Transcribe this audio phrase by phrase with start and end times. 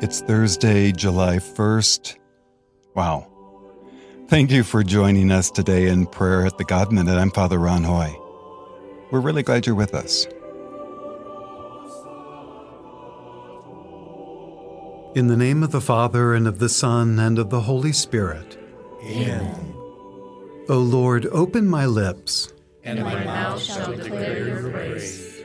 [0.00, 2.16] It's Thursday, July 1st.
[2.94, 3.26] Wow.
[4.28, 7.18] Thank you for joining us today in prayer at the God Minute.
[7.18, 8.16] I'm Father Ron Hoy.
[9.10, 10.26] We're really glad you're with us.
[15.16, 18.56] In the name of the Father, and of the Son, and of the Holy Spirit.
[19.02, 19.74] Amen.
[20.68, 22.52] O Lord, open my lips,
[22.84, 25.37] And my mouth shall declare your praise.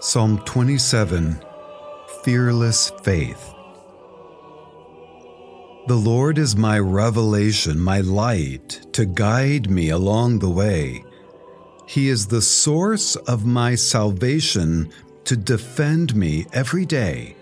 [0.00, 1.42] Psalm 27
[2.22, 3.52] Fearless Faith.
[5.88, 11.04] The Lord is my revelation, my light, to guide me along the way.
[11.84, 14.92] He is the source of my salvation
[15.24, 17.34] to defend me every day.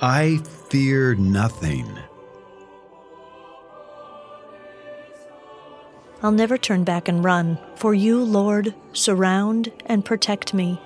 [0.00, 0.38] I
[0.70, 1.86] fear nothing.
[6.22, 10.80] I'll never turn back and run, for you, Lord, surround and protect me.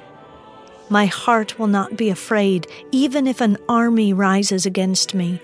[0.89, 5.41] My heart will not be afraid, even if an army rises against me.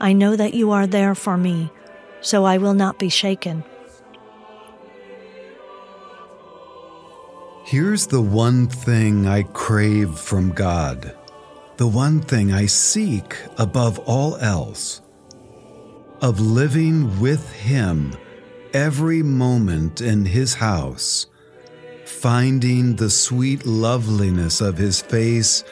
[0.00, 1.70] I know that you are there for me,
[2.20, 3.64] so I will not be shaken.
[7.64, 11.16] Here's the one thing I crave from God,
[11.76, 15.00] the one thing I seek above all else
[16.20, 18.12] of living with Him
[18.72, 21.26] every moment in His house,
[22.12, 25.64] finding the sweet loveliness of His face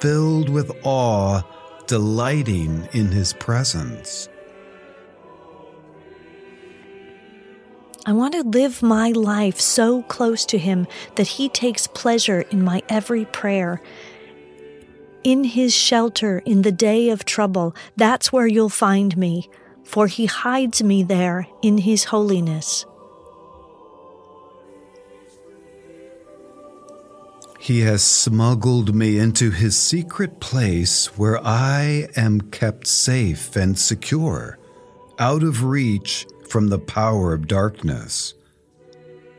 [0.00, 1.42] filled with awe,
[1.86, 4.28] delighting in His presence.
[8.04, 12.64] I want to live my life so close to Him that He takes pleasure in
[12.64, 13.80] my every prayer.
[15.22, 19.48] In His shelter in the day of trouble, that's where you'll find me,
[19.84, 22.84] for He hides me there in His holiness.
[27.62, 34.58] He has smuggled me into his secret place where I am kept safe and secure,
[35.20, 38.34] out of reach from the power of darkness.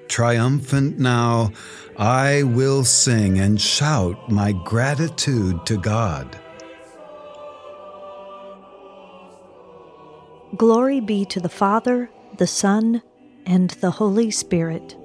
[0.07, 1.51] Triumphant now,
[1.97, 6.39] I will sing and shout my gratitude to God.
[10.55, 13.01] Glory be to the Father, the Son,
[13.45, 14.95] and the Holy Spirit.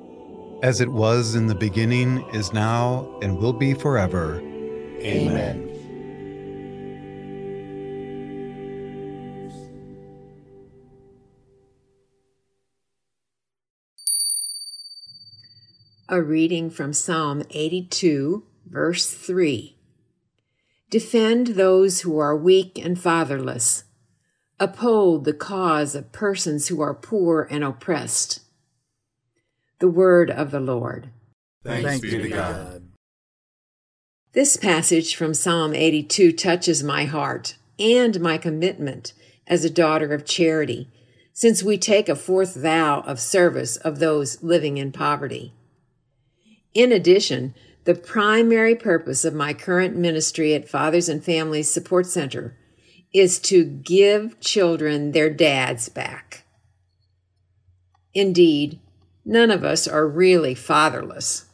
[0.60, 4.40] As it was in the beginning, is now, and will be forever.
[5.00, 5.66] Amen.
[16.08, 19.76] A reading from Psalm 82, verse 3.
[20.90, 23.84] Defend those who are weak and fatherless.
[24.58, 28.40] Uphold the cause of persons who are poor and oppressed.
[29.80, 31.10] The word of the Lord.
[31.64, 32.88] Thanks, be to God.
[34.32, 39.12] This passage from Psalm 82 touches my heart and my commitment
[39.46, 40.90] as a daughter of charity,
[41.32, 45.54] since we take a fourth vow of service of those living in poverty.
[46.74, 52.56] In addition, the primary purpose of my current ministry at Fathers and Families Support Center
[53.14, 56.44] is to give children their dads back.
[58.12, 58.80] Indeed,
[59.28, 61.44] none of us are really fatherless.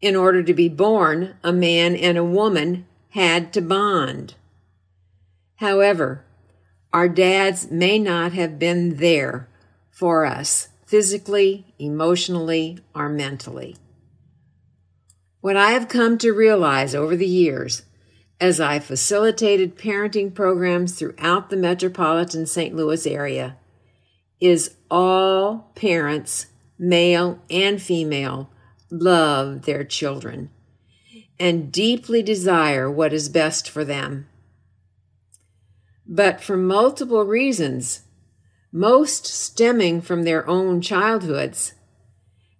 [0.00, 4.34] In order to be born, a man and a woman had to bond.
[5.56, 6.24] However,
[6.92, 9.48] our dads may not have been there
[9.90, 13.76] for us physically, emotionally, or mentally.
[15.40, 17.82] What I have come to realize over the years
[18.40, 22.74] as I facilitated parenting programs throughout the metropolitan St.
[22.74, 23.56] Louis area
[24.40, 26.46] is all parents,
[26.88, 28.50] male and female,
[28.90, 30.50] love their children
[31.38, 34.26] and deeply desire what is best for them.
[36.06, 38.02] But for multiple reasons,
[38.70, 41.74] most stemming from their own childhoods,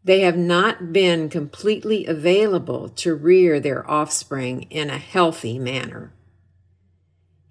[0.03, 6.13] they have not been completely available to rear their offspring in a healthy manner.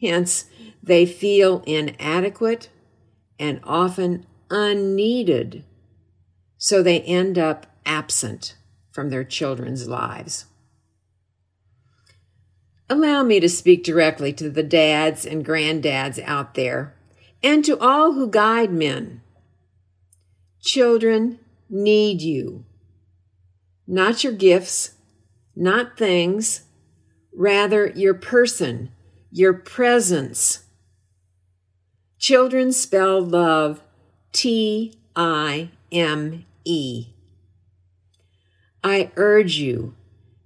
[0.01, 0.45] Hence,
[0.81, 2.69] they feel inadequate
[3.39, 5.63] and often unneeded,
[6.63, 8.55] so they end up absent
[8.89, 10.45] from their children's lives.
[12.89, 16.95] Allow me to speak directly to the dads and granddads out there
[17.43, 19.19] and to all who guide men.
[20.61, 21.37] Children
[21.69, 22.63] need you.
[23.85, 24.91] Not your gifts,
[25.57, 26.61] not things,
[27.35, 28.89] rather your person,
[29.31, 30.63] your presence.
[32.19, 33.81] Children spell love
[34.31, 37.13] T I M E.
[38.83, 39.95] I urge you,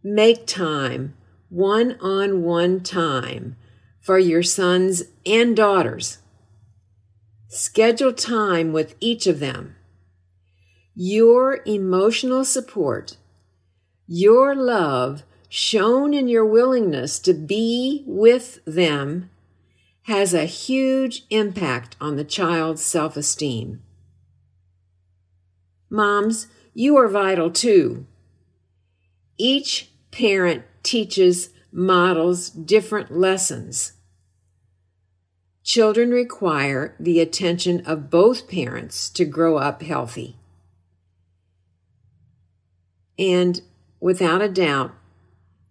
[0.03, 1.15] make time,
[1.49, 3.55] one on one time
[4.01, 6.19] for your sons and daughters.
[7.47, 9.75] Schedule time with each of them.
[10.93, 13.17] Your emotional support,
[14.07, 19.29] your love shown in your willingness to be with them
[20.03, 23.81] has a huge impact on the child's self esteem.
[25.89, 28.05] Moms, you are vital too.
[29.37, 33.93] Each parent teaches, models different lessons.
[35.63, 40.37] Children require the attention of both parents to grow up healthy.
[43.19, 43.61] And
[43.99, 44.93] without a doubt,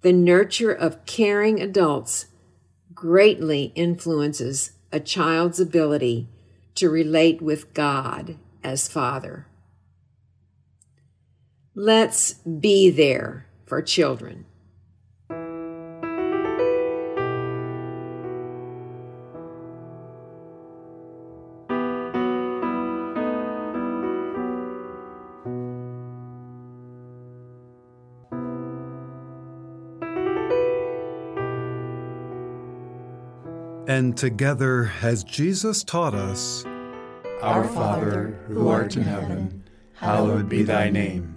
[0.02, 2.26] the nurture of caring adults
[2.94, 6.28] greatly influences a child's ability
[6.74, 9.46] to relate with God as Father.
[11.78, 14.46] Let's be there for children.
[33.86, 36.64] And together, as Jesus taught us,
[37.42, 41.36] Our Father, who art in heaven, hallowed be thy name.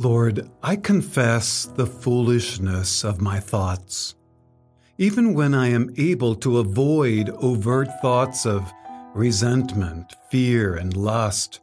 [0.00, 4.14] Lord, I confess the foolishness of my thoughts.
[4.96, 8.72] Even when I am able to avoid overt thoughts of
[9.12, 11.60] resentment, fear, and lust,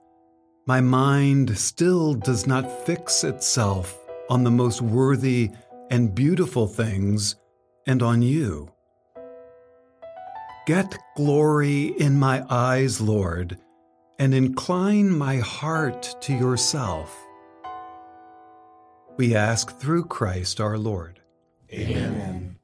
[0.68, 3.98] my mind still does not fix itself
[4.30, 5.50] on the most worthy
[5.90, 7.38] and beautiful things
[7.88, 8.72] and on you.
[10.68, 13.57] Get glory in my eyes, Lord,
[14.19, 17.27] and incline my heart to yourself.
[19.18, 21.19] We ask through Christ our Lord.
[21.74, 22.60] Amen.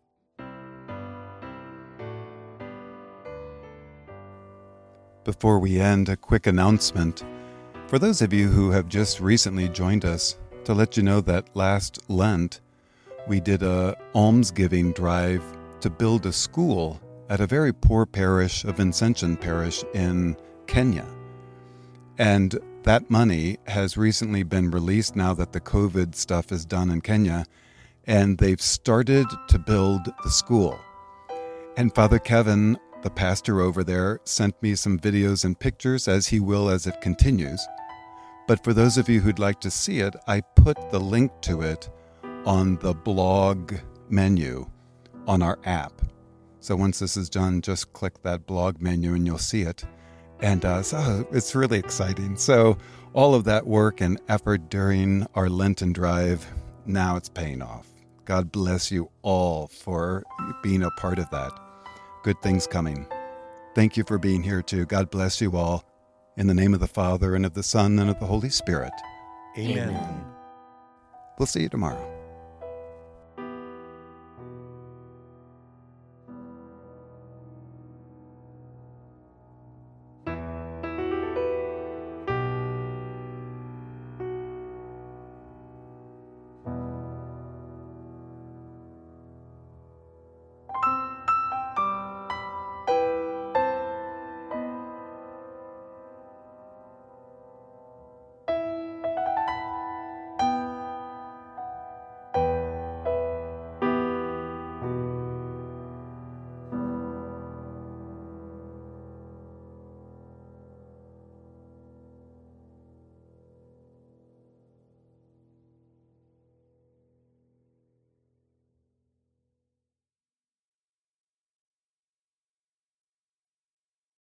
[5.23, 7.23] Before we end, a quick announcement.
[7.87, 11.55] For those of you who have just recently joined us, to let you know that
[11.55, 12.61] last Lent,
[13.27, 15.43] we did a almsgiving drive
[15.81, 21.07] to build a school at a very poor parish of Vincentian Parish in Kenya.
[22.19, 27.01] And that money has recently been released now that the COVID stuff is done in
[27.01, 27.45] Kenya,
[28.05, 30.77] and they've started to build the school.
[31.77, 36.39] And Father Kevin, the pastor over there, sent me some videos and pictures, as he
[36.39, 37.65] will as it continues.
[38.47, 41.61] But for those of you who'd like to see it, I put the link to
[41.61, 41.89] it
[42.45, 43.73] on the blog
[44.09, 44.69] menu
[45.27, 45.93] on our app.
[46.59, 49.85] So once this is done, just click that blog menu and you'll see it.
[50.43, 52.35] And uh, so it's really exciting.
[52.35, 52.77] So,
[53.13, 56.45] all of that work and effort during our Lenten drive,
[56.85, 57.87] now it's paying off.
[58.25, 60.23] God bless you all for
[60.61, 61.51] being a part of that.
[62.23, 63.07] Good things coming.
[63.73, 64.85] Thank you for being here too.
[64.85, 65.85] God bless you all.
[66.35, 68.93] In the name of the Father, and of the Son, and of the Holy Spirit.
[69.57, 70.25] Amen.
[71.37, 72.12] We'll see you tomorrow.